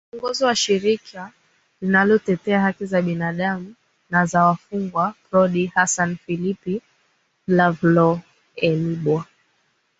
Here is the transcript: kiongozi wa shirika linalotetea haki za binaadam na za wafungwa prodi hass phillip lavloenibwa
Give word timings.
kiongozi 0.11 0.43
wa 0.43 0.55
shirika 0.55 1.31
linalotetea 1.81 2.61
haki 2.61 2.85
za 2.85 3.01
binaadam 3.01 3.75
na 4.09 4.25
za 4.25 4.43
wafungwa 4.45 5.13
prodi 5.29 5.65
hass 5.65 6.01
phillip 6.25 6.81
lavloenibwa 7.47 9.25